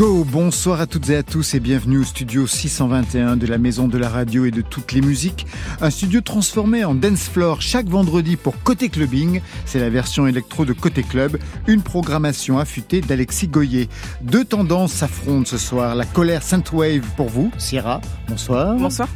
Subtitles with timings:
[0.00, 0.24] Go.
[0.24, 3.98] Bonsoir à toutes et à tous et bienvenue au studio 621 de la Maison de
[3.98, 5.46] la Radio et de toutes les musiques.
[5.82, 9.42] Un studio transformé en dance floor chaque vendredi pour Côté Clubbing.
[9.66, 11.38] C'est la version électro de Côté Club.
[11.66, 13.90] Une programmation affûtée d'Alexis Goyer.
[14.22, 15.94] Deux tendances s'affrontent ce soir.
[15.94, 16.40] La colère
[16.72, 18.00] Wave pour vous, Sierra.
[18.26, 18.76] Bonsoir.
[18.76, 19.08] Bonsoir.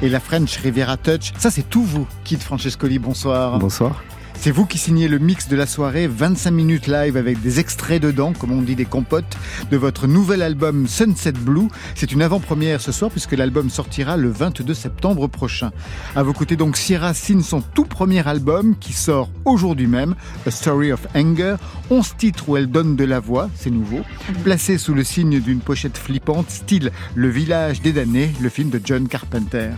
[0.00, 1.32] Et la French Riviera Touch.
[1.36, 2.98] Ça, c'est tout vous, Kid Francescoli.
[2.98, 3.58] Bonsoir.
[3.58, 4.02] Bonsoir.
[4.42, 8.02] C'est vous qui signez le mix de la soirée, 25 minutes live avec des extraits
[8.02, 9.36] dedans, comme on dit des compotes,
[9.70, 11.68] de votre nouvel album Sunset Blue.
[11.94, 15.70] C'est une avant-première ce soir puisque l'album sortira le 22 septembre prochain.
[16.16, 20.50] À vos côtés donc Sierra signe son tout premier album qui sort aujourd'hui même, A
[20.50, 21.54] Story of Anger.
[21.90, 24.00] 11 titres où elle donne de la voix, c'est nouveau,
[24.42, 28.80] placé sous le signe d'une pochette flippante, style Le village des damnés, le film de
[28.82, 29.70] John Carpenter.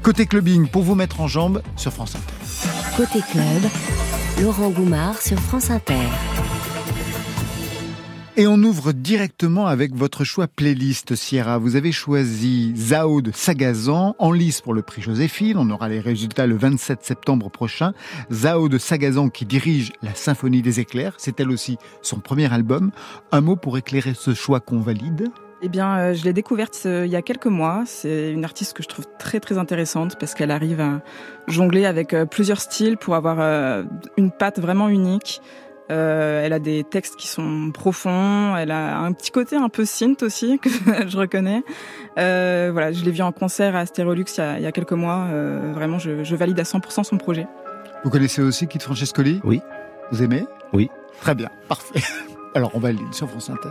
[0.00, 2.72] Côté clubbing, pour vous mettre en jambe sur France Inter.
[2.96, 3.62] Côté club,
[4.40, 5.94] Laurent Goumard sur France Inter.
[8.36, 11.58] Et on ouvre directement avec votre choix playlist Sierra.
[11.58, 15.58] Vous avez choisi Zao de Sagazan en lice pour le prix Joséphine.
[15.58, 17.92] On aura les résultats le 27 septembre prochain.
[18.32, 21.14] Zao de Sagazan qui dirige la Symphonie des éclairs.
[21.18, 22.90] C'est elle aussi son premier album.
[23.32, 25.30] Un mot pour éclairer ce choix qu'on valide
[25.64, 27.84] eh bien, euh, je l'ai découverte euh, il y a quelques mois.
[27.86, 31.00] C'est une artiste que je trouve très très intéressante parce qu'elle arrive à
[31.46, 33.84] jongler avec euh, plusieurs styles pour avoir
[34.16, 35.40] une patte vraiment unique.
[35.88, 38.56] elle a des textes qui sont profonds.
[38.56, 40.68] Elle a un petit côté un peu synth aussi que
[41.06, 41.62] je reconnais.
[42.16, 45.28] voilà, je l'ai vue en concert à Astérolux il, y a, quelques mois.
[45.74, 47.46] vraiment, je, je, valide à 100% son projet.
[48.02, 49.40] Vous connaissez aussi Kit Francescoli?
[49.44, 49.60] Oui.
[50.10, 50.44] Vous aimez?
[50.72, 50.90] Oui.
[51.20, 52.00] Très bien, parfait.
[52.54, 53.70] Alors on valide sur France Inter.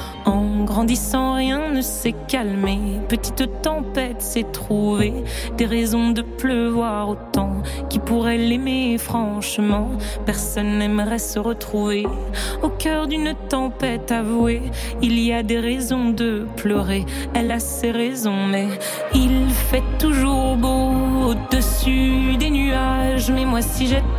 [0.65, 2.79] Grandissant, rien ne s'est calmé.
[3.07, 5.13] Petite tempête s'est trouvée.
[5.57, 7.63] Des raisons de pleuvoir autant.
[7.89, 9.89] Qui pourrait l'aimer franchement
[10.25, 12.05] Personne n'aimerait se retrouver.
[12.61, 14.61] Au cœur d'une tempête avouée,
[15.01, 17.05] il y a des raisons de pleurer.
[17.33, 18.67] Elle a ses raisons, mais
[19.13, 20.91] il fait toujours beau
[21.29, 23.31] au-dessus des nuages.
[23.31, 24.03] Mais moi, si j'étais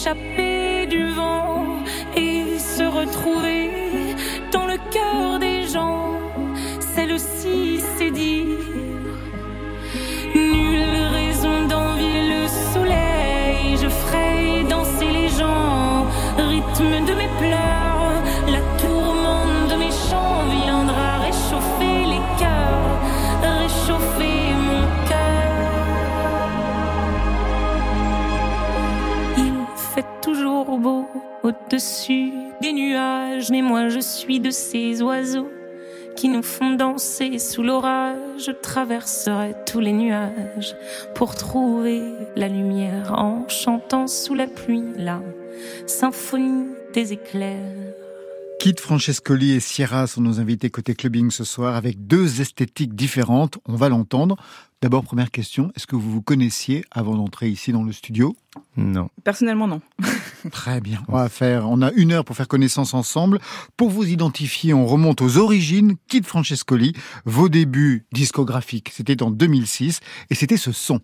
[0.00, 0.49] S'échapper du
[31.70, 35.48] au-dessus des nuages, mais moi je suis de ces oiseaux
[36.16, 38.44] qui nous font danser sous l'orage.
[38.44, 40.74] Je traverserai tous les nuages
[41.14, 42.02] pour trouver
[42.34, 45.22] la lumière en chantant sous la pluie la
[45.86, 47.94] symphonie des éclairs.
[48.58, 53.58] Kit Francescoli et Sierra sont nos invités côté clubbing ce soir avec deux esthétiques différentes.
[53.64, 54.36] On va l'entendre.
[54.82, 58.36] D'abord, première question, est-ce que vous vous connaissiez avant d'entrer ici dans le studio?
[58.76, 59.08] Non.
[59.22, 59.80] Personnellement, non.
[60.50, 61.02] Très bien.
[61.08, 63.40] On va faire, on a une heure pour faire connaissance ensemble.
[63.76, 65.96] Pour vous identifier, on remonte aux origines.
[66.08, 66.94] Kit Francescoli,
[67.24, 70.00] vos débuts discographiques, c'était en 2006
[70.30, 71.00] et c'était ce son.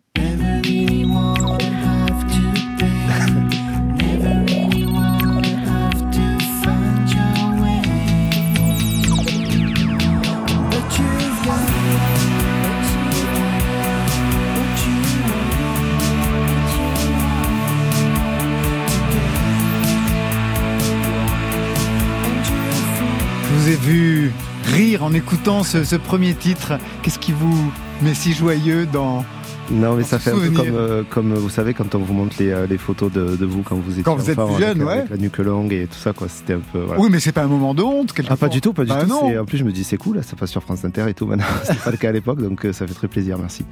[25.17, 26.75] Écoutant ce, premier titre.
[27.03, 27.73] Qu'est-ce qui vous
[28.03, 29.25] met si joyeux dans,
[29.71, 32.37] non, mais ça fait un peu comme, euh, comme vous savez quand on vous montre
[32.39, 34.93] les, euh, les photos de, vous quand vous étiez quand vous êtes jeune, ouais.
[34.93, 36.29] Avec la nuque longue et tout ça, quoi.
[36.29, 36.85] C'était un peu.
[36.99, 38.15] Oui, mais c'est pas un moment de honte.
[38.29, 39.15] Ah, pas du tout, pas du bah tout.
[39.15, 41.27] En plus, je me dis c'est cool, là, ça passe sur France Inter et tout.
[41.27, 43.39] Maintenant, c'était pas le cas à l'époque, donc euh, ça fait très plaisir.
[43.39, 43.65] Merci.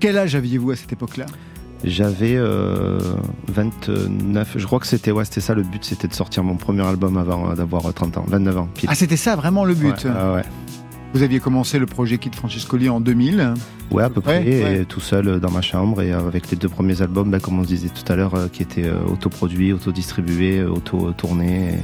[0.00, 1.26] Quel âge aviez-vous à cette époque-là?
[1.84, 2.38] J'avais
[3.48, 6.86] 29, je crois que c'était ouais, c'était ça le but, c'était de sortir mon premier
[6.86, 8.68] album avant d'avoir 30 ans, 29 ans.
[8.86, 10.42] Ah, c'était ça vraiment le but ouais.
[11.14, 13.54] Vous aviez commencé le projet Kid Francescoli en 2000
[13.90, 17.30] Ouais, à peu près, tout seul dans ma chambre et avec les deux premiers albums,
[17.30, 21.78] ben, comme on se disait tout à l'heure, qui étaient autoproduits, autodistribués, auto-tournés.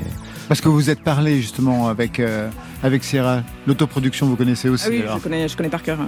[0.48, 2.50] Parce que vous êtes parlé justement avec, euh,
[2.82, 3.42] avec Sierra.
[3.66, 5.98] L'autoproduction, vous connaissez aussi ah Oui, je connais, je connais par cœur.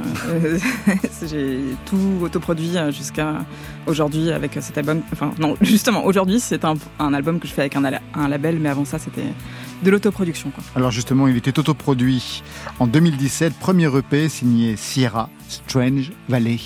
[1.29, 3.45] J'ai tout autoproduit jusqu'à
[3.87, 5.01] aujourd'hui avec cet album.
[5.13, 7.85] Enfin, non, justement, aujourd'hui, c'est un, un, album que je fais avec un,
[8.15, 9.33] un label, mais avant ça, c'était
[9.83, 10.53] de l'autoproduction.
[10.75, 12.43] Alors justement, il était autoproduit
[12.79, 16.59] en 2017, premier EP signé Sierra, Strange Valley.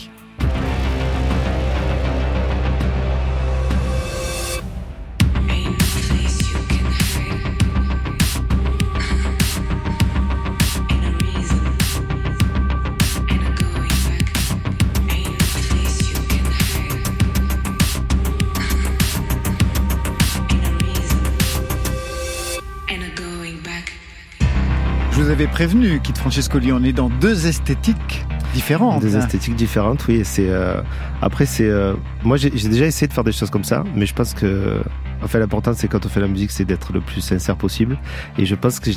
[25.30, 29.00] Vous avez prévenu, Kit Francescoli, on est dans deux esthétiques différentes.
[29.00, 30.22] Des esthétiques différentes, oui.
[30.24, 30.82] C'est euh,
[31.22, 31.94] après c'est euh,
[32.24, 34.82] moi j'ai déjà essayé de faire des choses comme ça, mais je pense que
[35.22, 37.96] en fait l'important c'est quand on fait la musique, c'est d'être le plus sincère possible.
[38.38, 38.90] Et je pense que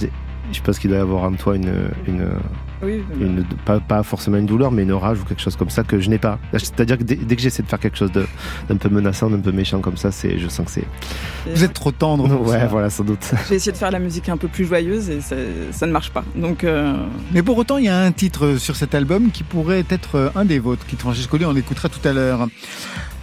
[0.51, 2.29] je pense qu'il doit y avoir en toi une, une,
[3.19, 5.99] une pas, pas, forcément une douleur, mais une rage ou quelque chose comme ça que
[5.99, 6.39] je n'ai pas.
[6.51, 9.79] C'est-à-dire que dès, que j'essaie de faire quelque chose d'un peu menaçant, d'un peu méchant
[9.79, 10.87] comme ça, c'est, je sens que c'est.
[11.53, 12.41] Vous êtes trop tendre.
[12.41, 13.31] Ouais, voilà, sans doute.
[13.49, 15.35] J'ai essayé de faire la musique un peu plus joyeuse et ça,
[15.71, 16.23] ça ne marche pas.
[16.35, 16.63] Donc.
[16.63, 16.95] Euh,
[17.31, 20.45] mais pour autant, il y a un titre sur cet album qui pourrait être un
[20.45, 22.47] des vôtres, qui Francesco on écoutera tout à l'heure.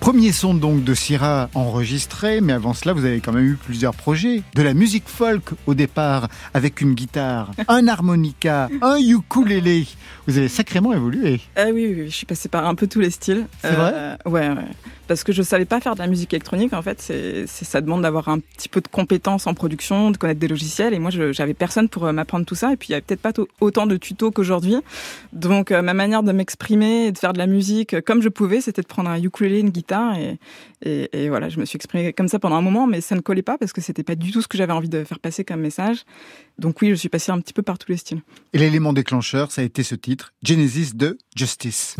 [0.00, 3.94] Premier son donc de Syrah enregistré, mais avant cela, vous avez quand même eu plusieurs
[3.94, 4.43] projets.
[4.55, 9.87] De la musique folk au départ, avec une guitare, un harmonica, un ukulélé.
[10.26, 11.41] Vous avez sacrément évolué.
[11.55, 13.47] Ah oui, oui, je suis passée par un peu tous les styles.
[13.61, 13.93] C'est vrai?
[13.94, 14.55] Euh, Ouais, ouais
[15.11, 16.73] parce que je savais pas faire de la musique électronique.
[16.73, 17.12] En fait,
[17.47, 20.95] ça demande d'avoir un petit peu de compétences en production, de connaître des logiciels.
[20.95, 22.73] Et moi, j'avais personne pour euh, m'apprendre tout ça.
[22.73, 24.77] Et puis, il y avait peut-être pas autant de tutos qu'aujourd'hui.
[25.33, 28.29] Donc, euh, ma manière de m'exprimer et de faire de la musique euh, comme je
[28.29, 30.39] pouvais, c'était de prendre un ukulélé, une guitare, et,
[31.13, 33.43] et, voilà, je me suis exprimée comme ça pendant un moment, mais ça ne collait
[33.43, 35.61] pas parce que c'était pas du tout ce que j'avais envie de faire passer comme
[35.61, 36.05] message.
[36.61, 38.23] Donc oui, je suis passée un petit peu par tous les styles.
[38.53, 41.97] Et l'élément déclencheur, ça a été ce titre, Genesis de Justice.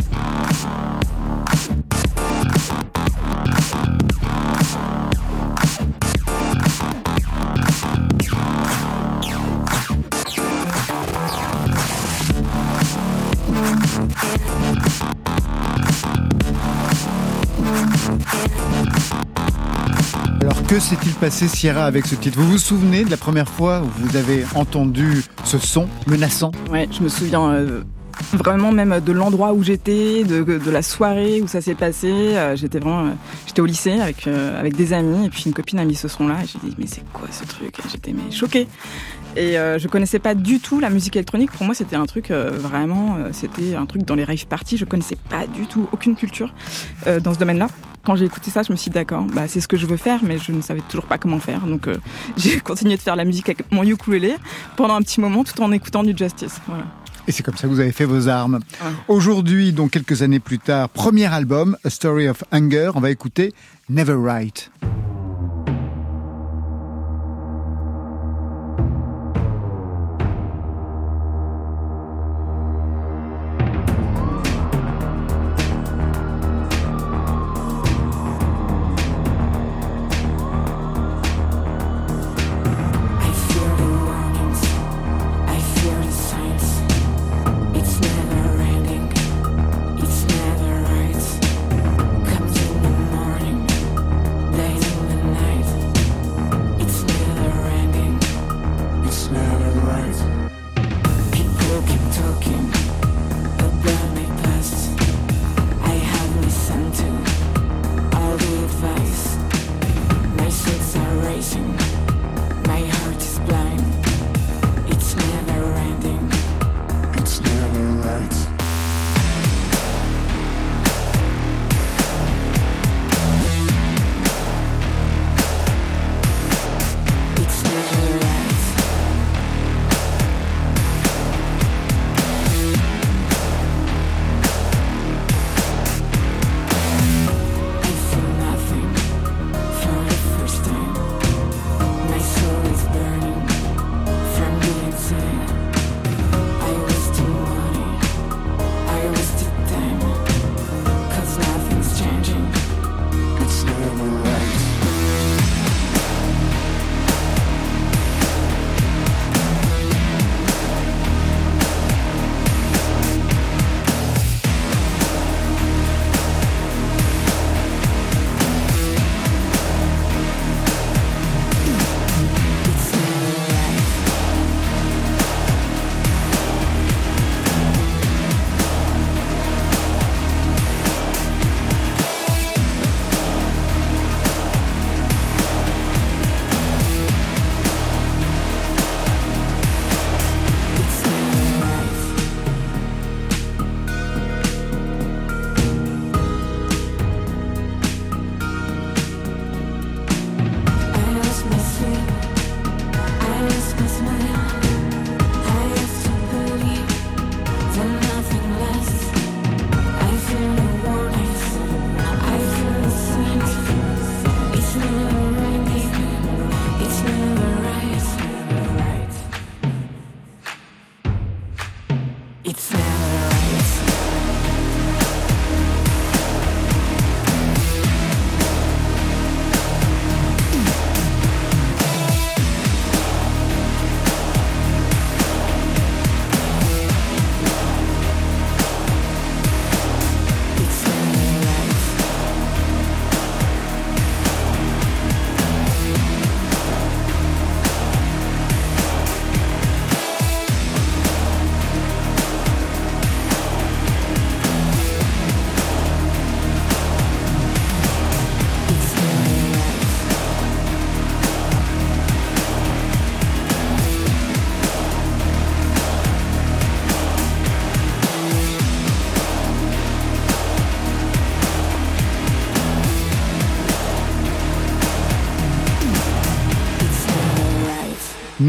[20.71, 22.39] Que s'est-il passé Sierra avec ce titre?
[22.39, 26.53] Vous vous souvenez de la première fois où vous avez entendu ce son menaçant?
[26.71, 27.83] Ouais, je me souviens euh,
[28.37, 32.11] vraiment même de l'endroit où j'étais, de, la soirée où ça s'est passé.
[32.11, 33.11] Euh, j'étais vraiment, euh,
[33.47, 36.37] j'étais au lycée avec avec des amis et puis une copine a mis ce son-là.
[36.43, 37.77] Et j'ai dit mais c'est quoi ce truc?
[37.91, 38.69] J'étais mais choquée.
[39.37, 41.53] Et euh, je connaissais pas du tout la musique électronique.
[41.53, 44.77] Pour moi, c'était un truc euh, vraiment, euh, c'était un truc dans les rave parties.
[44.77, 46.53] Je connaissais pas du tout aucune culture
[47.07, 47.69] euh, dans ce domaine-là.
[48.05, 49.99] Quand j'ai écouté ça, je me suis dit d'accord, bah c'est ce que je veux
[49.99, 51.61] faire, mais je ne savais toujours pas comment faire.
[51.61, 51.87] Donc
[52.37, 54.37] j'ai continué de faire la musique avec mon ukulélé
[54.77, 56.61] pendant un petit moment, tout en écoutant du Justice.
[56.67, 56.85] Voilà.
[57.31, 58.59] Et c'est comme ça que vous avez fait vos armes.
[59.07, 62.91] Aujourd'hui, donc quelques années plus tard, premier album, A Story of Hunger.
[62.97, 63.55] On va écouter
[63.89, 64.69] Never Right.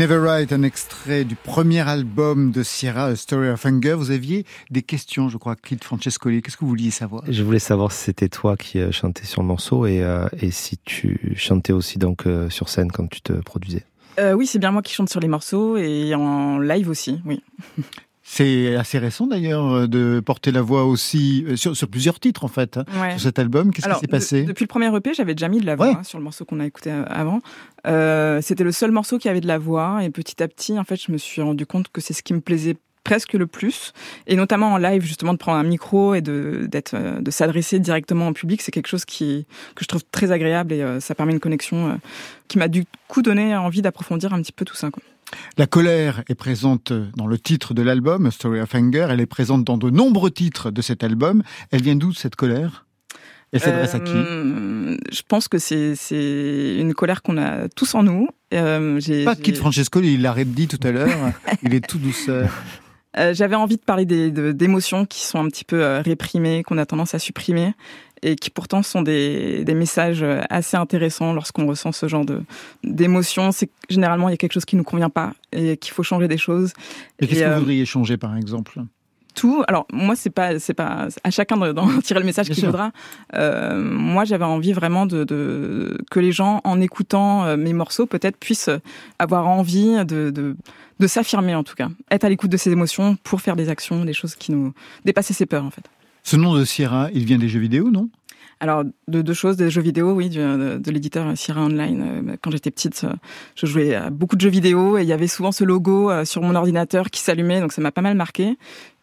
[0.01, 3.93] Never Write, un extrait du premier album de Sierra, A Story of Hunger.
[3.93, 6.41] Vous aviez des questions, je crois, Kit Francescoli.
[6.41, 7.21] Qu'est-ce que vous vouliez savoir?
[7.27, 10.49] Je voulais savoir si c'était toi qui euh, chantais sur le morceau et, euh, et
[10.49, 13.85] si tu chantais aussi donc euh, sur scène quand tu te produisais.
[14.17, 17.43] Euh, oui, c'est bien moi qui chante sur les morceaux et en live aussi, oui.
[18.33, 22.45] C'est assez récent d'ailleurs euh, de porter la voix aussi euh, sur, sur plusieurs titres
[22.45, 23.11] en fait hein, Ouais.
[23.11, 23.73] sur cet album.
[23.73, 25.87] Qu'est-ce qui s'est passé de- Depuis le premier EP, j'avais déjà mis de la voix
[25.89, 25.95] Ouais.
[25.99, 27.41] hein, sur le morceau qu'on a écouté euh, avant.
[27.87, 30.85] Euh, C'était le seul morceau qui avait de la voix et petit à petit, en
[30.85, 33.91] fait, je me suis rendu compte que c'est ce qui me plaisait presque le plus
[34.27, 38.27] et notamment en live justement de prendre un micro et de d'être de s'adresser directement
[38.27, 41.39] au public c'est quelque chose qui que je trouve très agréable et ça permet une
[41.39, 41.99] connexion
[42.47, 45.01] qui m'a du coup donné envie d'approfondir un petit peu tout ça quoi.
[45.57, 49.07] La colère est présente dans le titre de l'album, A Story of Hunger.
[49.09, 51.43] Elle est présente dans de nombreux titres de cet album.
[51.71, 52.85] Elle vient d'où cette colère?
[53.53, 54.13] Elle s'adresse à qui?
[54.15, 58.29] Euh, Je pense que c'est une colère qu'on a tous en nous.
[58.53, 61.09] Euh, j'ai- Pas j'ai- Kit Francescoli, il l'a dit tout à l'heure.
[61.63, 62.49] il est tout douceur.
[63.17, 66.63] Euh, J'avais envie de parler des- de- d'émotions qui sont un petit peu euh, réprimées,
[66.63, 67.73] qu'on a tendance à supprimer,
[68.23, 72.41] et qui pourtant sont des, des messages euh, assez intéressants lorsqu'on ressent ce genre de
[72.83, 73.51] d'émotions.
[73.51, 76.03] C'est que généralement il y a quelque chose qui nous convient pas et qu'il faut
[76.03, 76.73] changer des choses.
[77.19, 78.79] Et qu'est-ce que euh, vous voudriez changer par exemple?
[79.33, 79.63] Tout.
[79.69, 82.91] Alors moi c'est pas c'est pas à chacun de- d'en tirer le message qu'il voudra.
[83.33, 88.05] Euh, moi j'avais envie vraiment de, de que les gens en écoutant euh, mes morceaux
[88.05, 88.69] peut-être puissent
[89.19, 90.55] avoir envie de, de
[90.99, 94.03] de s'affirmer en tout cas, être à l'écoute de ses émotions pour faire des actions,
[94.05, 94.73] des choses qui nous
[95.05, 95.83] dépasser ses peurs en fait.
[96.23, 98.09] Ce nom de Sierra, il vient des jeux vidéo, non?
[98.59, 102.03] Alors, de deux choses, des jeux vidéo, oui, de, de l'éditeur Sierra Online.
[102.29, 103.13] Euh, Quand j'étais petite, euh,
[103.55, 106.25] je jouais à beaucoup de jeux vidéo et il y avait souvent ce logo euh,
[106.25, 108.57] sur mon ordinateur qui s'allumait, donc ça m'a pas mal marqué.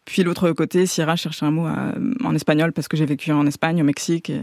[0.04, 1.92] Puis l'autre côté, Sierra cherchait un mot à-
[2.24, 4.30] en espagnol parce que j'ai vécu en Espagne, au Mexique.
[4.30, 4.40] Et,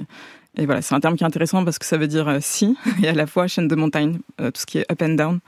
[0.57, 2.75] et voilà, c'est un terme qui est intéressant parce que ça veut dire euh, si
[3.01, 5.39] et à la fois chaîne de montagne, euh, tout ce qui est up and down.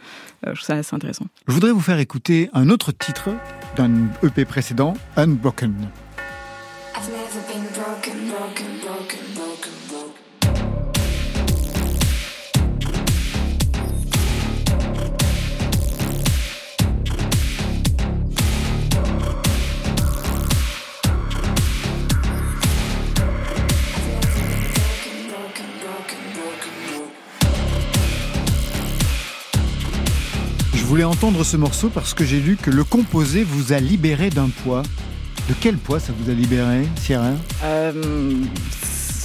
[0.45, 1.25] Euh, je trouve ça assez intéressant.
[1.45, 3.31] Je voudrais vous faire écouter un autre titre
[3.75, 3.91] d'un
[4.23, 5.73] EP précédent, Unbroken.
[31.07, 34.83] Entendre ce morceau parce que j'ai lu que le composé vous a libéré d'un poids.
[35.49, 37.31] De quel poids ça vous a libéré, Sierra
[37.63, 37.93] Euh,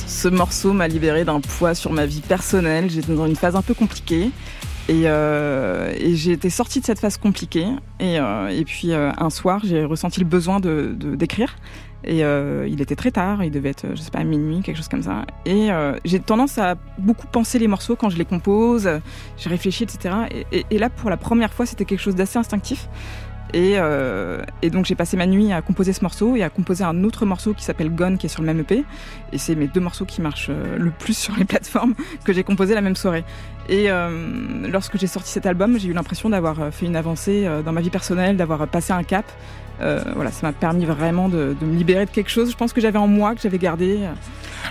[0.07, 2.91] ce morceau m'a libéré d'un poids sur ma vie personnelle.
[2.91, 4.31] J'étais dans une phase un peu compliquée.
[4.88, 7.67] Et, euh, j'ai été sortie de cette phase compliquée.
[7.99, 11.57] Et, euh, puis euh, un soir, j'ai ressenti le besoin de d'écrire.
[12.05, 12.19] Et
[12.69, 15.25] il était très tard, il devait être, je sais pas, minuit, quelque chose comme ça.
[15.47, 15.69] Et
[16.05, 18.88] j'ai tendance à beaucoup penser les morceaux quand je les compose.
[19.38, 20.14] J'ai réfléchi, etc.
[20.33, 22.88] Et, et- et là, pour la première fois, c'était quelque chose d'assez instinctif.
[23.54, 26.85] Et, euh, et donc j'ai passé ma nuit à composer ce morceau et à composer
[26.85, 28.85] un autre morceau qui s'appelle Gone, qui est sur le même EP.
[29.32, 31.94] Et c'est mes deux morceaux qui marchent euh, le plus sur les plateformes
[32.25, 33.25] que j'ai composé la même soirée.
[33.68, 37.73] Et euh, lorsque j'ai sorti cet album, j'ai eu l'impression d'avoir fait une avancée dans
[37.73, 39.25] ma vie personnelle, d'avoir passé un cap.
[39.80, 42.50] Euh, voilà, ça m'a permis vraiment de, de me libérer de quelque chose.
[42.50, 44.00] Je pense que j'avais en moi, que j'avais gardé.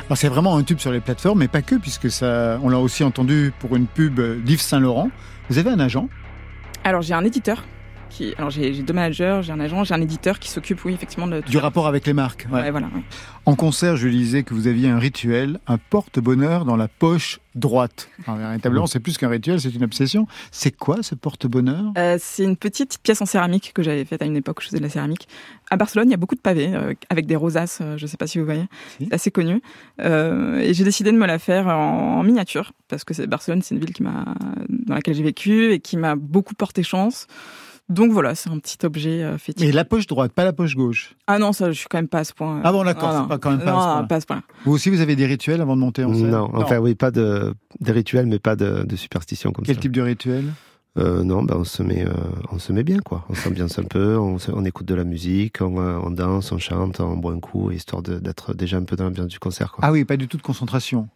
[0.06, 2.80] Alors, C'est vraiment un tube sur les plateformes, mais pas que, puisque ça, on l'a
[2.80, 5.10] aussi entendu pour une pub d'Yves Saint-Laurent.
[5.50, 6.08] Vous avez un agent?
[6.84, 7.64] Alors j'ai un éditeur.
[8.12, 11.28] Qui, alors j'ai deux managers, j'ai un agent, j'ai un éditeur qui s'occupe, oui, effectivement,
[11.28, 12.46] de du rapport avec les marques.
[12.52, 12.62] ouais.
[12.62, 12.88] Ouais, voilà.
[12.88, 13.02] ouais.
[13.46, 18.10] En concert, je lisais que vous aviez un rituel, un porte-bonheur dans la poche droite.
[18.28, 20.28] Alors, véritablement, c'est plus qu'un rituel, c'est une obsession.
[20.52, 21.86] C'est quoi ce porte-bonheur?
[21.98, 24.68] Euh, c'est une petite pièce en céramique que j'avais faite à une époque où je
[24.68, 25.28] faisais de la céramique.
[25.72, 28.08] À Barcelone, il y a beaucoup de pavés euh, avec des rosaces, euh, je ne
[28.08, 28.66] sais pas si vous voyez,
[29.00, 29.06] Si.
[29.08, 29.62] c'est assez connu.
[30.00, 33.82] Et j'ai décidé de me la faire en, en miniature parce que Barcelone, c'est une
[33.82, 34.26] ville qui m'a,
[34.70, 37.26] dans laquelle j'ai vécu et qui m'a beaucoup porté chance.
[37.92, 39.68] Donc voilà, c'est un petit objet euh, fétiche.
[39.68, 41.16] Et la poche droite, pas la poche gauche.
[41.28, 42.62] Ah non, ça, je suis quand même pas à ce point.
[42.64, 44.04] Ah bon, d'accord, Ah c'est pas quand même pas à non, ce point.
[44.08, 44.44] pas à ce point.
[44.66, 46.30] Vous aussi, vous avez des rituels avant de monter en scène?
[46.32, 49.82] Non, enfin oui, pas de des rituels, mais pas de, de superstition comme Quel ça.
[49.82, 50.46] type de rituel?
[50.98, 52.12] Euh, non, ben on se met, euh,
[52.52, 53.24] on se met bien quoi.
[53.30, 57.00] On s'ambiance un peu, on, écoute de la musique, on, euh, on danse, on chante,
[57.00, 59.72] on boit un coup, histoire d'être déjà un peu dans l'ambiance du concert.
[59.72, 59.86] Quoi.
[59.86, 61.08] Ah oui, pas du tout de concentration.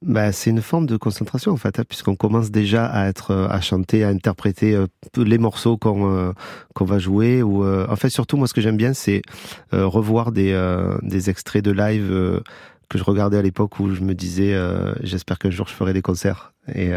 [0.00, 3.48] Bah, c'est une forme de concentration en fait, hein, puisqu'on commence déjà à être, euh,
[3.48, 6.32] à chanter, à interpréter euh, les morceaux qu'on euh,
[6.74, 7.42] qu'on va jouer.
[7.42, 9.22] Ou en fait, surtout moi, ce que j'aime bien, c'est
[9.72, 10.48] revoir des
[11.02, 12.42] des extraits de live
[12.88, 14.56] que je regardais à l'époque où je me disais,
[15.02, 16.52] j'espère qu'un jour je ferai des concerts.
[16.74, 16.92] Et,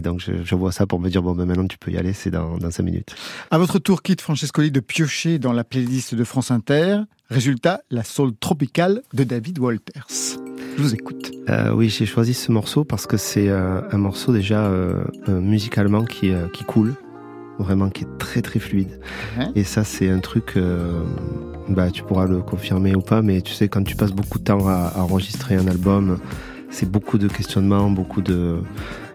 [0.00, 2.30] donc je, vois ça pour me dire bon, ben maintenant tu peux y aller, c'est
[2.30, 3.14] dans dans cinq minutes.
[3.50, 7.00] À votre tour, quitte Francescoli de piocher dans la playlist de France Inter.
[7.28, 10.38] Résultat, la soul tropicale de David Walters.
[10.76, 11.32] Je vous écoute.
[11.48, 16.04] Euh, oui, j'ai choisi ce morceau parce que c'est euh, un morceau déjà euh, musicalement
[16.04, 16.94] qui, qui coule.
[17.58, 19.00] vraiment qui est très très fluide.
[19.38, 19.46] Ouais.
[19.54, 20.58] Et ça, c'est un truc,
[21.68, 24.44] bah, tu pourras le confirmer ou pas, mais tu sais, quand tu passes beaucoup de
[24.44, 26.18] temps à, à enregistrer un album,
[26.68, 28.58] c'est beaucoup de questionnements, beaucoup de.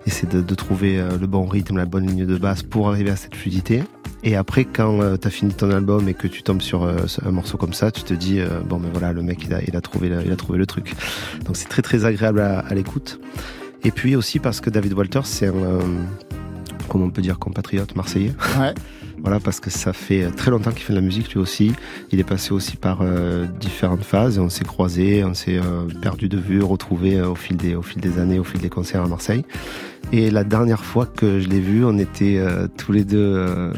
[0.07, 3.15] Essayer de, de trouver le bon rythme, la bonne ligne de basse pour arriver à
[3.15, 3.83] cette fluidité.
[4.23, 7.31] Et après, quand tu as fini ton album et que tu tombes sur euh, un
[7.31, 9.75] morceau comme ça, tu te dis, euh, bon, ben voilà, le mec, il a, il
[9.75, 10.93] a, trouvé, le- il a trouvé le truc.
[11.45, 13.19] Donc c'est très très agréable à, à l'écoute.
[13.83, 15.79] Et puis aussi parce que David Walters, c'est un, euh,
[16.87, 18.33] comment on peut dire, compatriote marseillais.
[18.59, 18.73] Ouais.
[19.21, 21.73] Voilà, parce que ça fait très longtemps qu'il fait de la musique lui aussi.
[22.11, 24.39] Il est passé aussi par euh, différentes phases.
[24.39, 27.81] On s'est croisés, on s'est euh, perdu de vue, retrouvé euh, au fil des au
[27.81, 29.43] fil des années, au fil des concerts à Marseille.
[30.13, 33.71] Et la dernière fois que je l'ai vu, on était euh, tous les deux euh,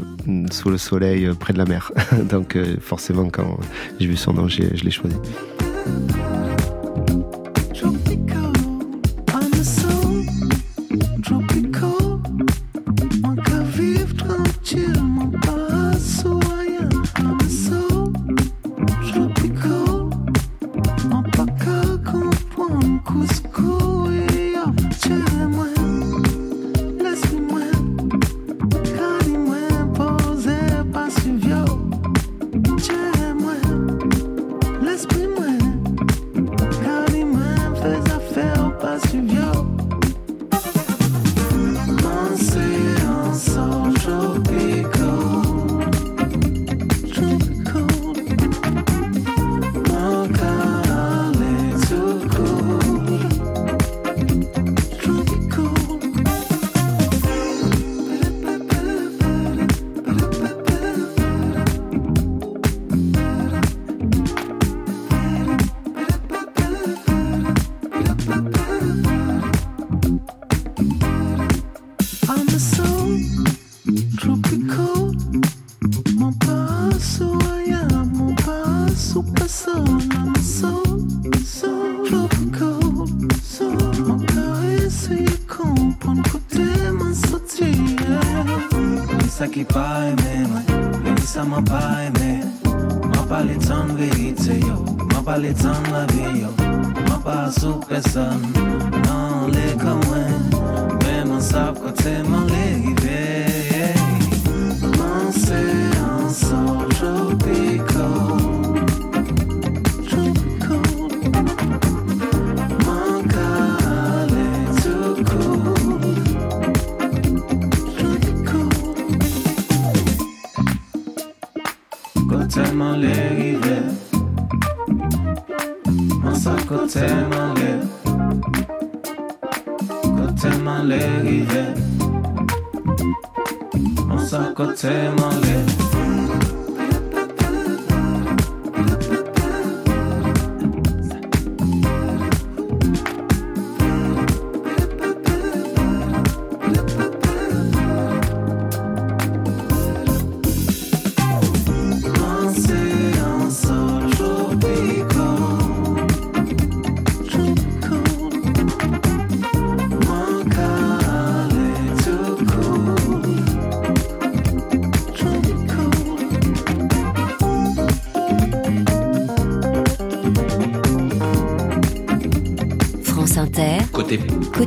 [0.51, 1.91] sous le soleil euh, près de la mer.
[2.29, 3.59] Donc euh, forcément, quand
[3.99, 5.15] j'ai vu son nom, je l'ai choisi.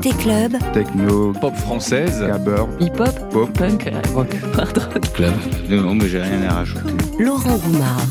[0.06, 3.52] Côté club, Techno, pop française, gabber, Hip-hop, pop.
[3.52, 5.12] punk, rock, hard rock.
[5.12, 5.34] club.
[5.68, 6.92] Non, mais j'ai rien à rajouter.
[7.18, 8.06] Laurent Goumard.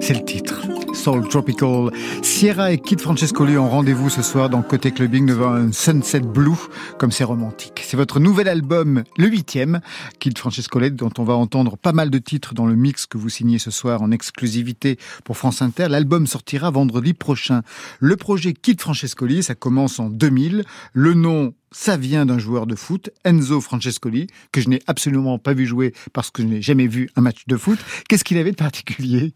[0.00, 0.62] C'est le titre.
[0.94, 1.90] Soul Tropical.
[2.22, 6.52] Sierra et Kid Francescoli ont rendez-vous ce soir dans Côté Clubbing devant un Sunset Blue,
[6.98, 7.65] comme c'est romantique.
[7.88, 9.80] C'est votre nouvel album, le huitième,
[10.18, 13.28] Kid Francescoli, dont on va entendre pas mal de titres dans le mix que vous
[13.28, 15.86] signez ce soir en exclusivité pour France Inter.
[15.88, 17.62] L'album sortira vendredi prochain.
[18.00, 20.64] Le projet Kid Francescoli, ça commence en 2000.
[20.94, 25.52] Le nom ça vient d'un joueur de foot, Enzo Francescoli, que je n'ai absolument pas
[25.52, 27.78] vu jouer parce que je n'ai jamais vu un match de foot.
[28.08, 29.32] Qu'est-ce qu'il avait de particulier?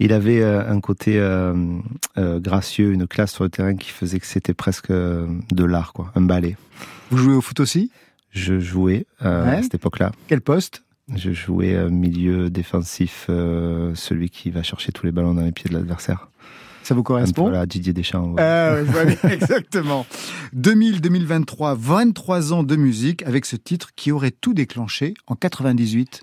[0.00, 1.54] Il avait euh, un côté euh,
[2.18, 5.92] euh, gracieux, une classe sur le terrain qui faisait que c'était presque euh, de l'art,
[5.92, 6.56] quoi, un ballet.
[7.12, 7.90] Vous jouez au foot aussi?
[8.30, 9.56] Je jouais euh, Ouais.
[9.58, 10.12] à cette époque-là.
[10.28, 10.82] Quel poste?
[11.14, 15.52] Je jouais euh, milieu défensif, euh, celui qui va chercher tous les ballons dans les
[15.52, 16.28] pieds de l'adversaire.
[16.84, 17.50] Ça vous correspond?
[17.50, 18.30] là, Didier Deschamps.
[18.32, 18.42] ouais.
[18.42, 18.76] Ah,
[19.30, 20.06] exactement.
[20.56, 26.22] 2000-2023, 23 ans de musique avec ce titre qui aurait tout déclenché en 98.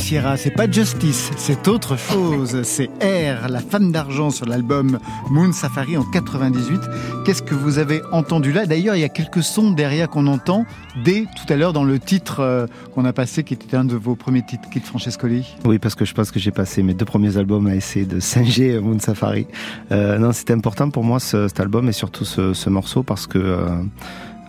[0.00, 2.62] Sierra, c'est pas Justice, c'est autre chose.
[2.62, 4.98] C'est R, la femme d'argent sur l'album
[5.30, 6.80] Moon Safari en 98.
[7.24, 8.64] Qu'est-ce que vous avez entendu là?
[8.64, 10.64] D'ailleurs, il y a quelques sons derrière qu'on entend
[11.04, 13.94] dès tout à l'heure dans le titre euh, qu'on a passé, qui était un de
[13.94, 15.46] vos premiers titres, Kid Francescoli.
[15.66, 18.20] Oui, parce que je pense que j'ai passé mes deux premiers albums à essayer de
[18.20, 19.46] singer Moon Safari.
[19.92, 23.26] Euh, non, c'était important pour moi ce, cet album et surtout ce, ce morceau parce
[23.26, 23.66] que euh,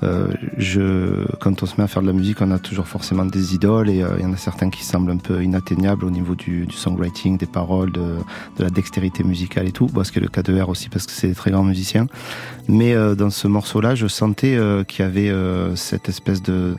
[0.03, 3.25] euh, je, quand on se met à faire de la musique, on a toujours forcément
[3.25, 6.09] des idoles et euh, il y en a certains qui semblent un peu inatteignables au
[6.09, 8.17] niveau du, du songwriting, des paroles, de,
[8.57, 9.85] de, la dextérité musicale et tout.
[9.87, 11.63] Bon, ce qui est le cas de R aussi parce que c'est des très grands
[11.63, 12.07] musiciens.
[12.67, 15.31] Mais euh, dans ce morceau-là, je sentais euh, qu'il y avait
[15.75, 16.75] cette espèce de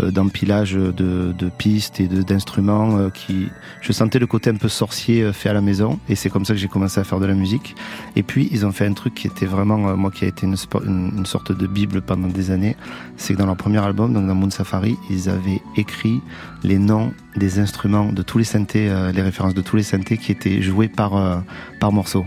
[0.00, 0.92] d'empilage de,
[1.36, 3.48] de, pistes et d'instruments euh, qui
[3.80, 5.98] je sentais le côté un peu sorcier euh, fait à la maison.
[6.08, 7.74] Et c'est comme ça que j'ai commencé à faire de la musique.
[8.16, 10.46] Et puis ils ont fait un truc qui était vraiment euh, moi qui a été
[10.46, 12.76] une, une, une, sorte de bible pendant des années.
[13.16, 16.20] C'est que dans leur premier album donc dans Moon Safari ils avaient écrit
[16.62, 20.32] les noms des instruments de tous les synthés les références de tous les synthés qui
[20.32, 21.42] étaient joués par
[21.78, 22.26] par morceau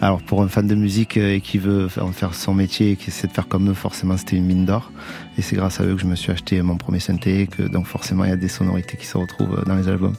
[0.00, 3.10] alors pour un fan de musique et qui veut en faire son métier et qui
[3.10, 4.90] essaie de faire comme eux forcément c'était une mine d'or
[5.38, 7.86] et c'est grâce à eux que je me suis acheté mon premier synthé, que donc
[7.86, 10.16] forcément il y a des sonorités qui se retrouvent dans les albums.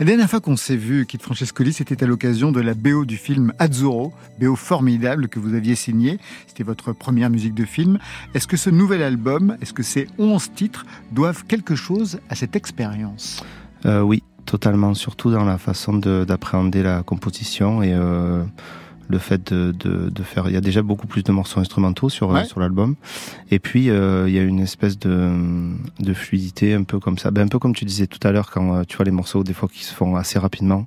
[0.00, 3.16] La dernière fois qu'on s'est vu, Kit Francescoli, c'était à l'occasion de la BO du
[3.16, 6.18] film Azzurro, BO formidable que vous aviez signé.
[6.46, 7.98] C'était votre première musique de film.
[8.32, 12.54] Est-ce que ce nouvel album, est-ce que ces 11 titres doivent quelque chose à cette
[12.54, 13.42] expérience?
[13.86, 17.92] Euh, Oui, totalement, surtout dans la façon d'appréhender la composition et...
[17.92, 18.44] Euh
[19.08, 20.48] le fait de, de, de, faire.
[20.48, 22.44] Il y a déjà beaucoup plus de morceaux instrumentaux sur ouais.
[22.44, 22.94] sur l'album,
[23.50, 25.32] et puis euh, il y a une espèce de,
[25.98, 28.50] de fluidité un peu comme ça, ben, un peu comme tu disais tout à l'heure
[28.50, 30.86] quand euh, tu vois les morceaux des fois qui se font assez rapidement.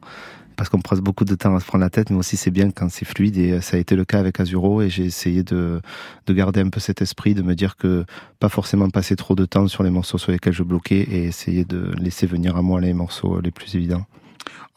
[0.58, 2.70] Parce qu'on passe beaucoup de temps à se prendre la tête, mais aussi c'est bien
[2.70, 5.82] quand c'est fluide et ça a été le cas avec Azuro et j'ai essayé de,
[6.28, 8.06] de garder un peu cet esprit, de me dire que
[8.40, 11.66] pas forcément passer trop de temps sur les morceaux sur lesquels je bloquais et essayer
[11.66, 14.06] de laisser venir à moi les morceaux les plus évidents.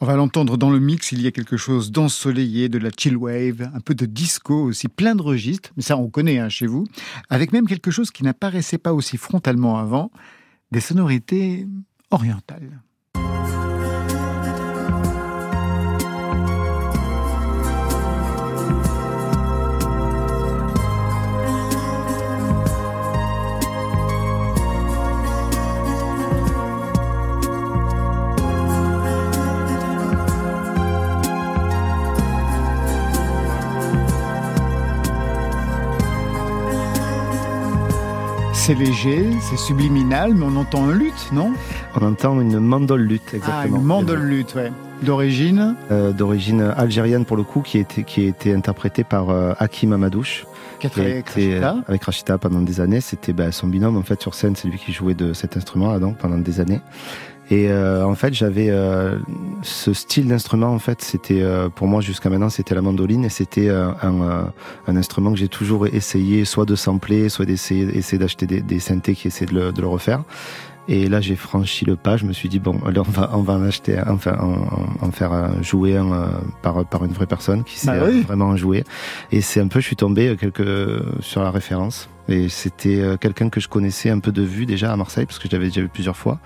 [0.01, 3.15] On va l'entendre dans le mix, il y a quelque chose d'ensoleillé, de la chill
[3.15, 6.67] wave, un peu de disco aussi, plein de registres, mais ça on connaît hein, chez
[6.67, 6.85] vous,
[7.29, 10.11] avec même quelque chose qui n'apparaissait pas aussi frontalement avant,
[10.71, 11.67] des sonorités
[12.11, 12.81] orientales.
[38.65, 41.53] C'est léger, c'est subliminal, mais on entend un luth, non?
[41.93, 43.59] On entend une mandole luth, exactement.
[43.61, 44.71] Ah, une mandole luth, ouais.
[45.03, 45.75] D'origine?
[45.91, 49.53] Euh, D'origine algérienne pour le coup, qui a été, qui a été interprétée par euh,
[49.59, 50.47] Hakim Amadouche.
[50.79, 51.29] Qui a travaillé avec
[52.03, 52.33] Rachita.
[52.33, 53.01] Avec pendant des années.
[53.01, 55.99] C'était bah, son binôme en fait sur scène, c'est lui qui jouait de cet instrument-là
[55.99, 56.81] donc pendant des années.
[57.51, 59.19] Et euh, en fait, j'avais euh,
[59.61, 60.69] ce style d'instrument.
[60.69, 63.95] En fait, c'était euh, pour moi jusqu'à maintenant, c'était la mandoline et c'était un,
[64.87, 68.79] un, instrument que j'ai toujours essayé, soit de sampler, soit d'essayer essayer d'acheter des, des
[68.79, 70.23] synthés qui essaient de le, de le refaire.
[70.87, 72.17] Et là, j'ai franchi le pas.
[72.17, 75.11] Je me suis dit bon, alors on va on va en acheter, enfin en, en
[75.11, 76.29] faire jouer un
[76.63, 78.21] par par une vraie personne qui sait bah oui.
[78.21, 78.83] vraiment en jouer.
[79.31, 82.09] Et c'est un peu, je suis tombé quelque sur la référence.
[82.27, 85.47] Et c'était quelqu'un que je connaissais un peu de vue déjà à Marseille parce que
[85.47, 86.39] je l'avais déjà vu plusieurs fois.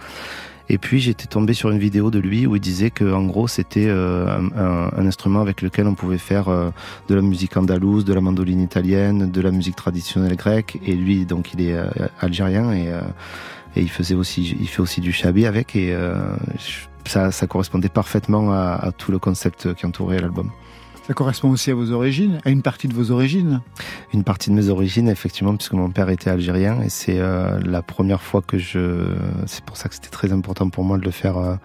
[0.69, 3.47] Et puis j'étais tombé sur une vidéo de lui où il disait que en gros
[3.47, 6.69] c'était euh, un, un, instrument avec lequel on pouvait faire euh,
[7.07, 10.79] de la musique andalouse, de la mandoline italienne, de la musique traditionnelle grecque.
[10.85, 12.87] Et lui donc il est euh, algérien et,
[13.75, 15.95] et il faisait aussi il fait aussi du chabi avec et
[17.05, 20.51] ça, ça correspondait parfaitement à, à tout le concept qui entourait l'album.
[21.09, 23.61] Ça correspond aussi à vos origines, à une partie de vos origines
[24.13, 27.81] Une partie de mes origines, effectivement, puisque mon père était algérien et c'est euh, la
[27.81, 29.15] première fois que je.
[29.47, 31.37] C'est pour ça que c'était très important pour moi de le faire.
[31.37, 31.55] Euh,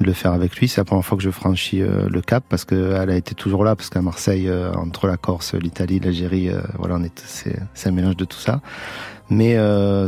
[0.00, 2.42] de le faire avec lui, c'est la première fois que je franchis euh, le cap
[2.48, 6.00] parce que elle a été toujours là parce qu'à Marseille, euh, entre la Corse, l'Italie,
[6.00, 8.60] l'Algérie, euh, voilà, on est c'est un mélange de tout ça.
[9.28, 9.56] Mais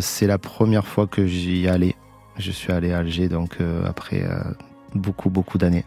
[0.01, 1.95] c'est la première fois que j'y allais.
[2.39, 4.25] Je suis allé à Alger donc après
[4.95, 5.85] beaucoup beaucoup d'années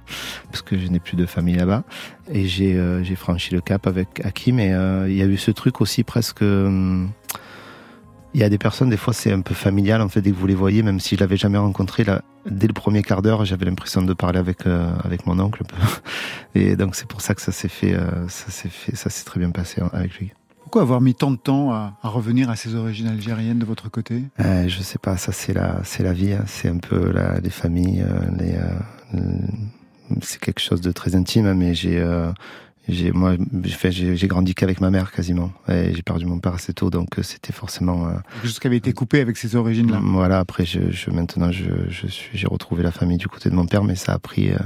[0.51, 1.83] parce que je n'ai plus de famille là-bas.
[2.31, 5.51] Et j'ai euh, franchi le cap avec Hakim et euh, il y a eu ce
[5.51, 7.05] truc aussi presque euh,
[8.33, 10.35] il y a des personnes des fois c'est un peu familial en fait dès que
[10.35, 12.03] vous les voyez même si je l'avais jamais rencontré.
[12.03, 15.63] Là dès le premier quart d'heure j'avais l'impression de parler avec euh, avec mon oncle.
[16.55, 17.95] Et donc c'est pour ça que ça s'est fait
[18.27, 20.31] ça s'est fait ça s'est très bien passé avec lui.
[20.63, 23.89] Pourquoi avoir mis tant de temps à, à, revenir à ces origines algériennes de votre
[23.89, 24.23] côté?
[24.39, 26.43] Euh, Je sais pas, ça c'est la, c'est la vie, hein.
[26.47, 28.03] c'est un peu la, les familles,
[28.37, 28.57] les,
[30.21, 32.03] c'est quelque chose de très intime, hein, mais j'ai,
[32.87, 35.51] J'ai moi, j'ai grandi qu'avec ma mère quasiment.
[35.67, 38.07] Et j'ai perdu mon père assez tôt, donc euh, c'était forcément.
[38.07, 39.99] euh, Quelque chose qui avait été coupé avec ces origines-là.
[40.03, 40.37] Voilà.
[40.37, 43.65] Après, je, je maintenant, je, je suis, j'ai retrouvé la famille du côté de mon
[43.65, 44.59] père, mais ça a pris euh,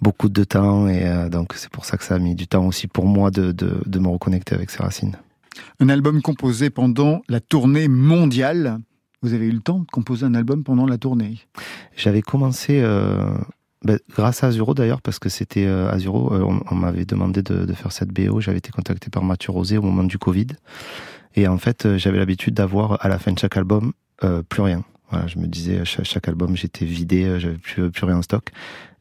[0.00, 2.64] beaucoup de temps, et euh, donc c'est pour ça que ça a mis du temps
[2.64, 5.16] aussi pour moi de, de, de me reconnecter avec ses racines.
[5.80, 8.78] Un album composé pendant la tournée mondiale.
[9.26, 11.40] Vous avez eu le temps de composer un album pendant la tournée?
[11.96, 13.36] J'avais commencé euh,
[13.84, 17.72] ben, grâce à Azuro d'ailleurs, parce que c'était euh, Azuro, euh, on, m'avait demandé de,
[17.72, 18.40] faire cette BO.
[18.40, 20.46] J'avais été contacté par Mathieu Rosé au moment du Covid.
[21.34, 23.94] Et en fait, j'avais l'habitude d'avoir à la fin de chaque album
[24.48, 24.84] plus rien.
[25.26, 28.52] Je me disais, chaque, chaque album, j'étais vidé, j'avais plus, plus rien en stock.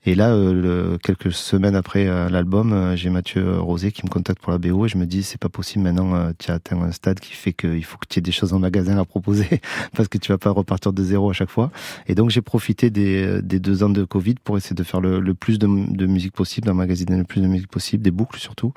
[0.07, 4.09] Et là, euh, le- quelques semaines après euh, l'album, euh, j'ai Mathieu Rosé qui me
[4.09, 6.79] contacte pour la BO et je me dis, c'est pas possible maintenant, tu as atteint
[6.81, 9.61] un stade qui fait qu'il faut que tu aies des choses en magasin à proposer
[9.95, 11.71] parce que tu vas pas repartir de zéro à chaque fois.
[12.07, 15.19] Et donc, j'ai profité des, des deux ans de Covid pour essayer de faire le,
[15.19, 18.73] le plus de, musique possible, d'emmagasiner le plus de musique possible, des boucles surtout.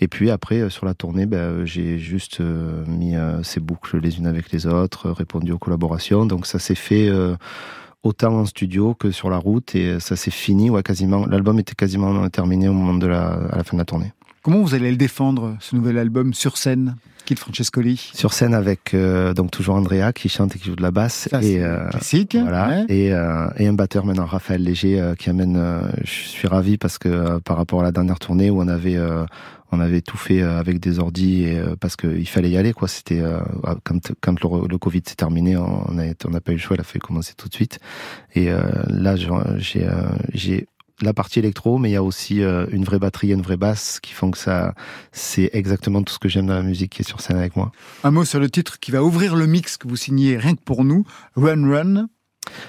[0.00, 4.50] Et puis après, sur la tournée, ben, j'ai juste mis ces boucles les unes avec
[4.50, 6.26] les autres, répondu aux collaborations.
[6.26, 7.36] Donc ça s'est fait euh,
[8.04, 10.70] autant en studio que sur la route et ça s'est fini.
[10.70, 11.26] Ouais, quasiment.
[11.26, 14.12] L'album était quasiment terminé au moment de la, à la fin de la tournée.
[14.42, 18.10] Comment vous allez le défendre, ce nouvel album, sur scène Kid Francescoli?
[18.12, 21.28] Sur scène avec euh, donc toujours Andrea qui chante et qui joue de la basse
[21.30, 22.36] Ça, c'est et euh, classique.
[22.38, 22.84] voilà ouais.
[22.90, 25.58] et, euh, et un batteur maintenant Raphaël Léger qui amène.
[26.04, 28.98] je suis ravi parce que par rapport à la dernière tournée où on avait
[29.74, 32.72] on avait tout fait euh, avec des ordis et euh, parce qu'il fallait y aller
[32.72, 32.88] quoi.
[32.88, 33.40] C'était euh,
[33.82, 36.84] quand quand le, le Covid s'est terminé, on n'a pas eu le choix, il a
[36.84, 37.78] fait commencer tout de suite.
[38.34, 38.48] Et
[38.88, 40.66] là j'ai
[41.02, 44.00] la partie électro, mais il y a aussi une vraie batterie et une vraie basse
[44.00, 44.74] qui font que ça,
[45.12, 47.72] c'est exactement tout ce que j'aime dans la musique qui est sur scène avec moi.
[48.04, 50.62] Un mot sur le titre qui va ouvrir le mix que vous signez rien que
[50.62, 51.04] pour nous,
[51.36, 52.06] Run Run.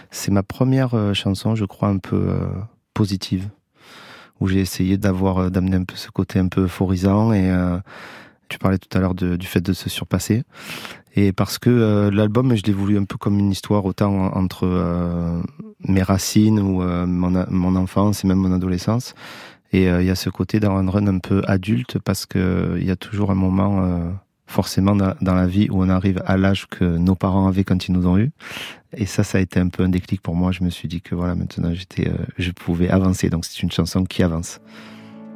[0.09, 2.35] C'est ma première chanson, je crois, un peu
[2.93, 3.49] positive,
[4.39, 7.33] où j'ai essayé d'avoir, euh, d'amener un peu ce côté un peu euphorisant.
[7.33, 7.77] Et euh,
[8.49, 10.43] tu parlais tout à l'heure du fait de se surpasser.
[11.15, 14.37] Et parce que euh, l'album, je l'ai voulu un peu comme une histoire autant en-
[14.37, 15.41] entre euh,
[15.87, 19.15] mes racines ou euh, mon, mon enfance et même mon adolescence.
[19.71, 22.75] Et euh, il y a ce côté dans un run un peu adulte parce que
[22.79, 23.81] il y a toujours un moment,
[24.47, 27.93] forcément dans, la vie où on arrive à l'âge que nos parents avaient quand ils
[27.93, 28.31] nous ont eu.
[28.95, 30.51] Et ça, ça a été un peu un déclic pour moi.
[30.51, 33.29] Je me suis dit que voilà, maintenant j'étais, euh, je pouvais avancer.
[33.29, 34.59] Donc c'est une chanson qui avance.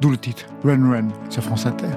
[0.00, 1.88] D'où le titre, Run Run, sur France Inter.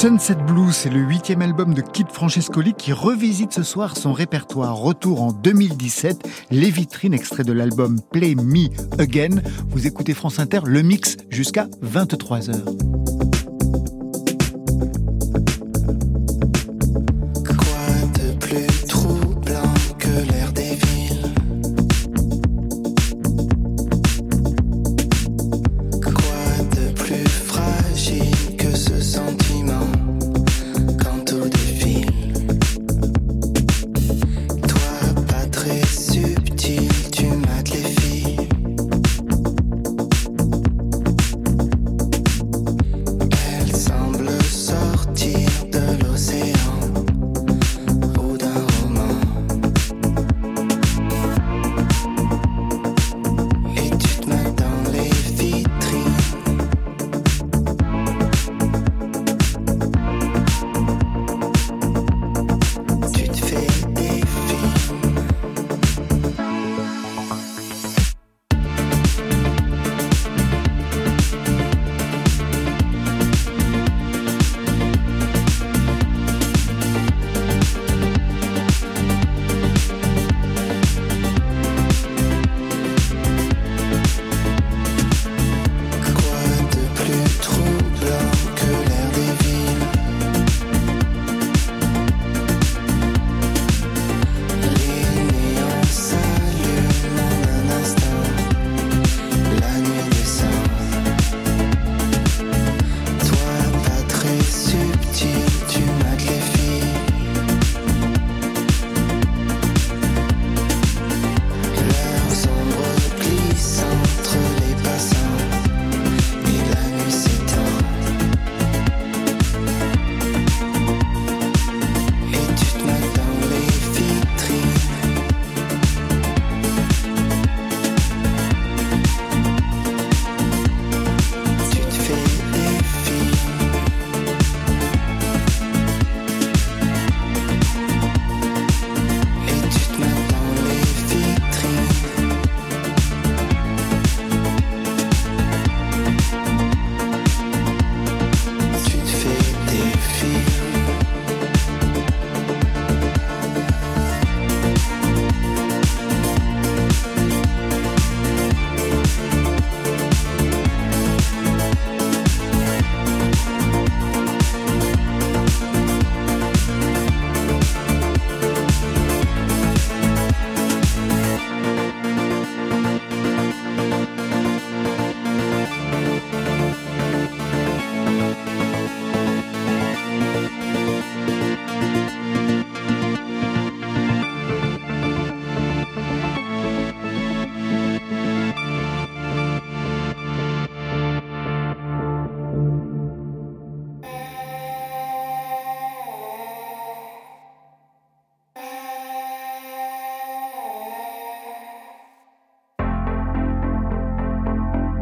[0.00, 4.76] Sunset Blue, c'est le huitième album de Kid Francescoli qui revisite ce soir son répertoire.
[4.76, 6.22] Retour en 2017,
[6.52, 8.68] les vitrines extraits de l'album Play Me
[9.00, 9.42] Again.
[9.70, 13.07] Vous écoutez France Inter, le mix jusqu'à 23h.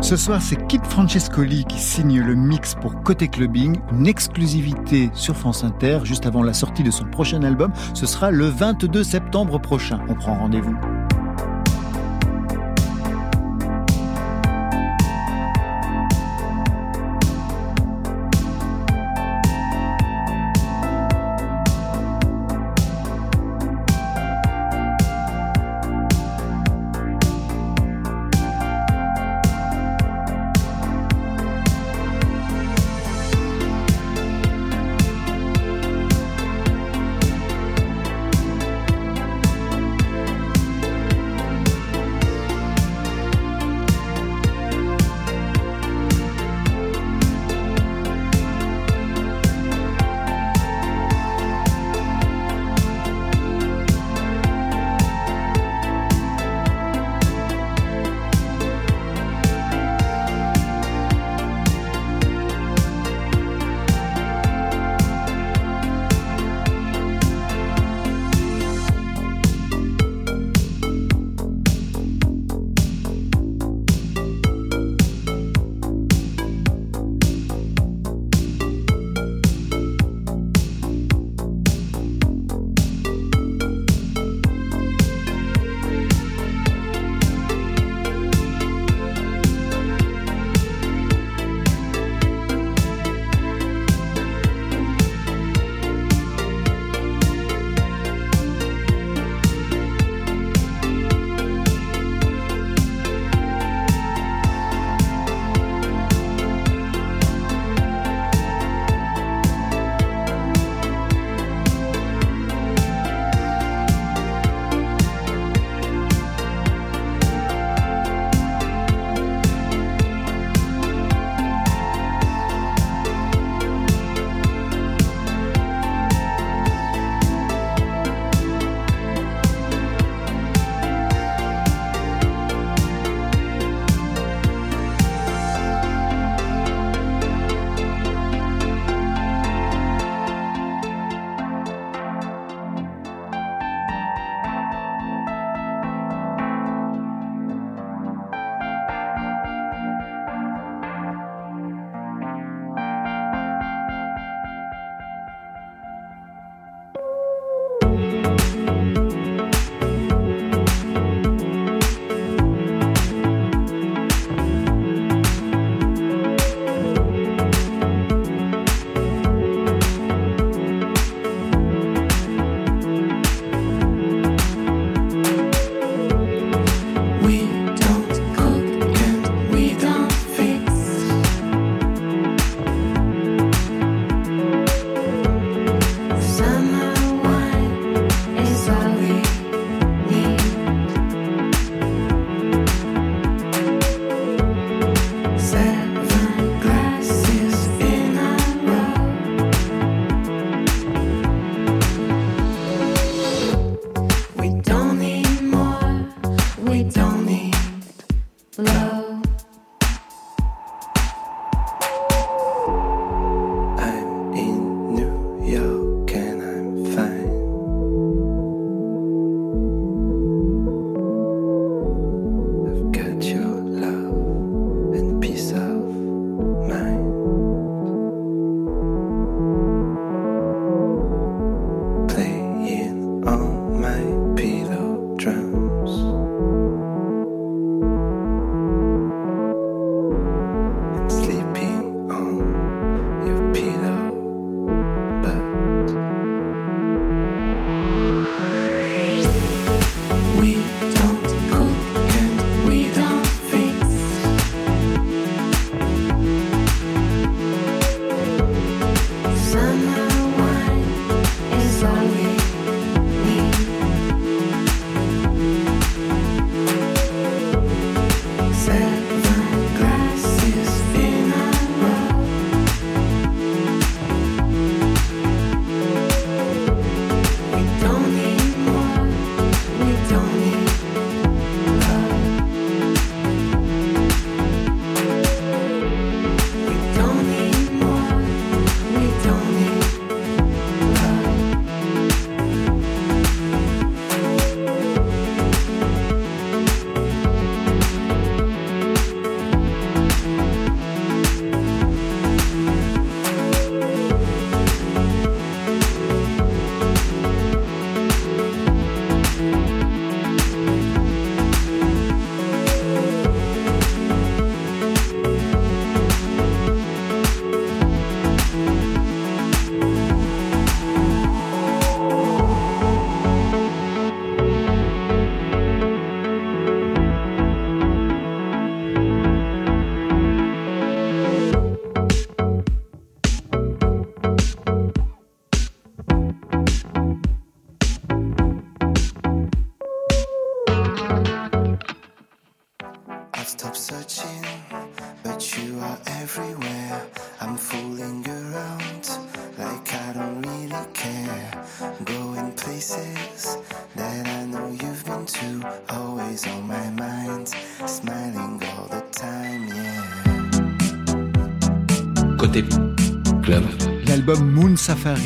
[0.06, 5.34] Ce soir, c'est Kit Francescoli qui signe le mix pour Côté Clubbing, une exclusivité sur
[5.34, 7.72] France Inter juste avant la sortie de son prochain album.
[7.92, 9.98] Ce sera le 22 septembre prochain.
[10.08, 10.76] On prend rendez-vous.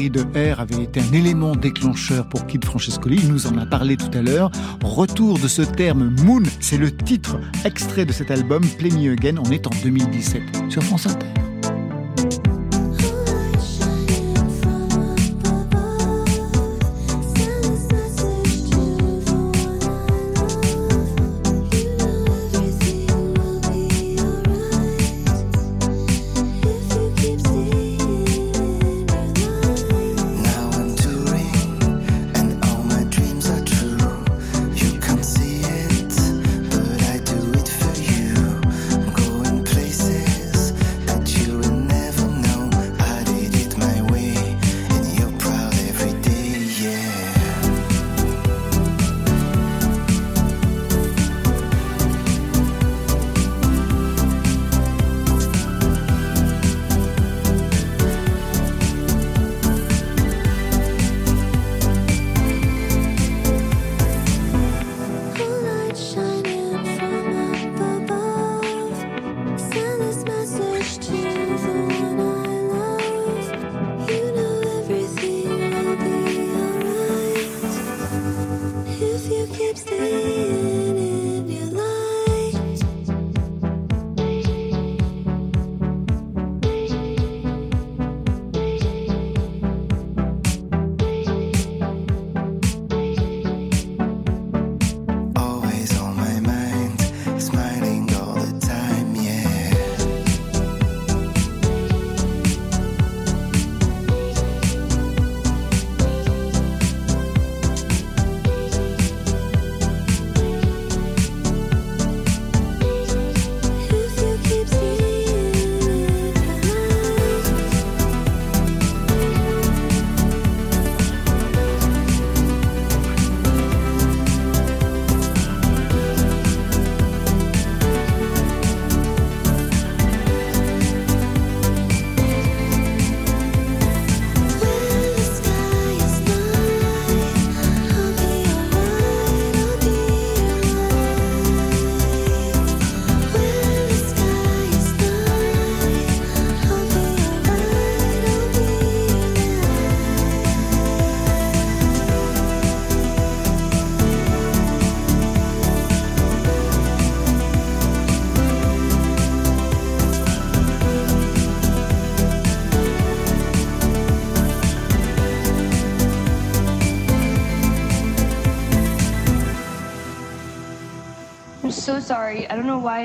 [0.08, 3.18] de R avait été un élément déclencheur pour Kid Francescoli.
[3.22, 4.50] Il nous en a parlé tout à l'heure.
[4.82, 9.36] Retour de ce terme Moon, c'est le titre extrait de cet album Play Me Again.
[9.44, 11.39] On est en 2017 sur France Inter.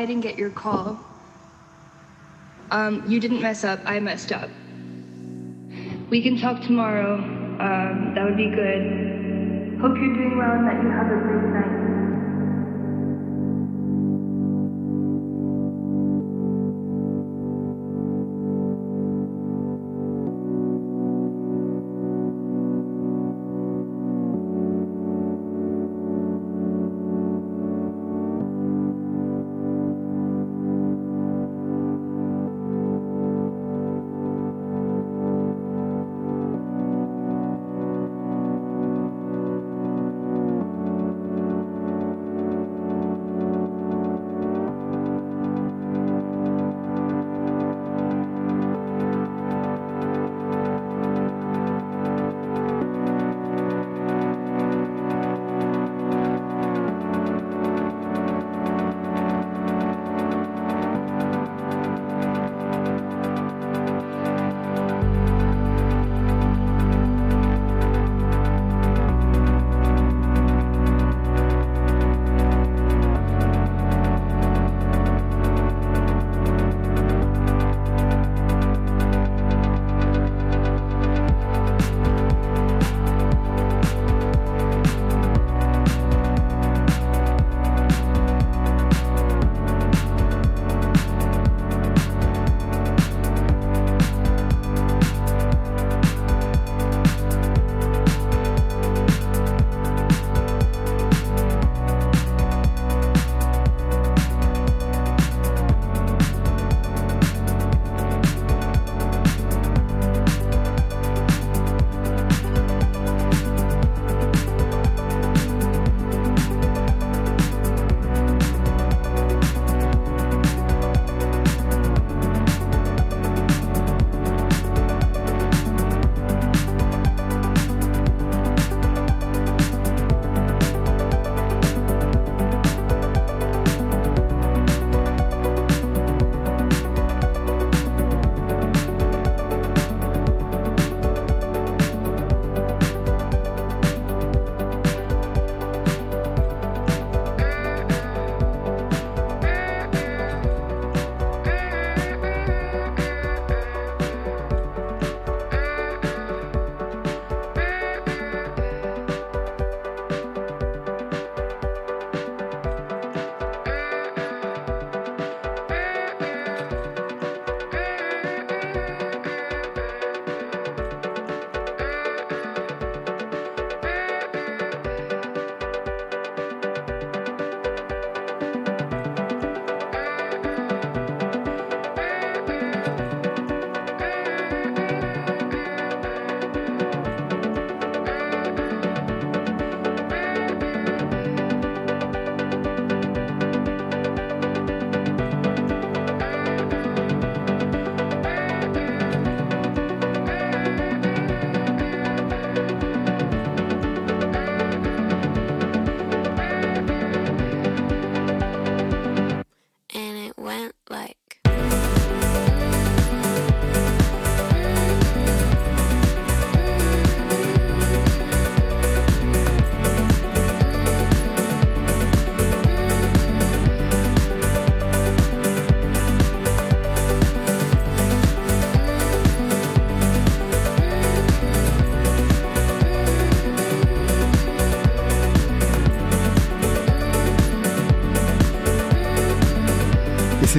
[0.06, 1.00] I didn't get your call.
[2.70, 3.80] Um, you didn't mess up.
[3.86, 4.52] I messed up.
[6.12, 7.16] We can talk tomorrow.
[7.16, 9.80] Um, that would be good.
[9.82, 11.85] Hope you're doing well and that you have a great night.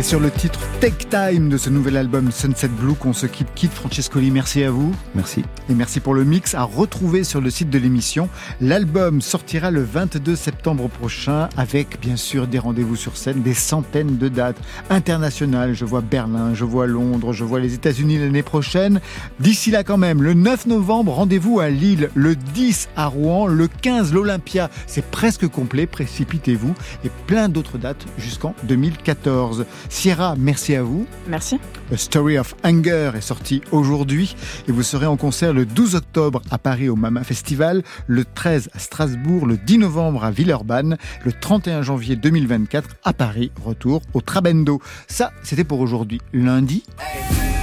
[0.07, 3.49] Sur le titre Take Time de ce nouvel album Sunset Blue qu'on se quitte.
[3.57, 4.95] Quitte Francescoli, merci à vous.
[5.17, 5.43] Merci.
[5.69, 8.29] Et merci pour le mix à retrouver sur le site de l'émission.
[8.61, 14.17] L'album sortira le 22 septembre prochain avec bien sûr des rendez-vous sur scène, des centaines
[14.17, 14.59] de dates
[14.91, 15.75] internationales.
[15.75, 19.01] Je vois Berlin, je vois Londres, je vois les États-Unis l'année prochaine.
[19.41, 23.67] D'ici là quand même, le 9 novembre, rendez-vous à Lille, le 10 à Rouen, le
[23.67, 24.71] 15 l'Olympia.
[24.87, 26.75] C'est presque complet, précipitez-vous.
[27.05, 29.67] Et plein d'autres dates jusqu'en 2014.
[29.97, 31.07] Sierra, merci à vous.
[31.27, 31.59] Merci.
[31.91, 34.37] A Story of Anger est sorti aujourd'hui
[34.69, 38.69] et vous serez en concert le 12 octobre à Paris au Mama Festival, le 13
[38.75, 44.21] à Strasbourg, le 10 novembre à Villeurbanne, le 31 janvier 2024 à Paris, retour au
[44.21, 44.83] Trabendo.
[45.09, 46.21] Ça, c'était pour aujourd'hui.
[46.35, 46.85] Lundi,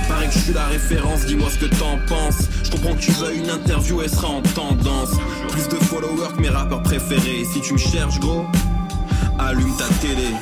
[0.08, 2.50] Paraît que je suis la référence, dis-moi ce que t'en penses.
[2.64, 5.12] Je comprends que tu veux une interview, elle sera en tendance.
[5.50, 7.46] Plus de followers que mes rappeurs préférés.
[7.54, 8.48] Si tu me cherches, gros,
[9.38, 10.34] allume ta télé.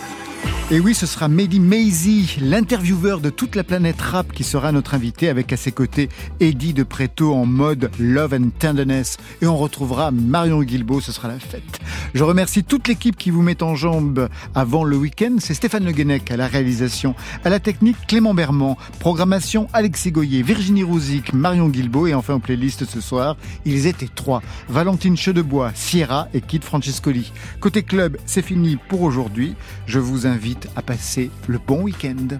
[0.73, 4.93] Et oui, ce sera Mehdi Maizy, l'intervieweur de toute la planète rap, qui sera notre
[4.93, 6.07] invité avec à ses côtés
[6.39, 9.17] Eddie de Preto en mode Love and Tenderness.
[9.41, 11.81] Et on retrouvera Marion Guilbeault, ce sera la fête.
[12.13, 15.35] Je remercie toute l'équipe qui vous met en jambe avant le week-end.
[15.39, 20.41] C'est Stéphane Le Guenec à la réalisation, à la technique Clément Bermand, programmation Alexis Goyer,
[20.41, 24.41] Virginie Rouzic, Marion Guilbeault et enfin en playlist ce soir, ils étaient trois.
[24.69, 27.33] Valentine Chedebois, Sierra et Kid Francescoli.
[27.59, 29.55] Côté club, c'est fini pour aujourd'hui.
[29.85, 30.25] Je vous
[30.61, 32.37] invite à passer le bon week-end.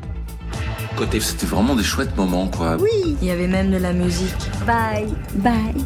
[0.98, 2.78] Côté, c'était vraiment des chouettes moments, quoi.
[2.78, 4.50] Oui, il y avait même de la musique.
[4.66, 5.08] Bye.
[5.36, 5.86] Bye.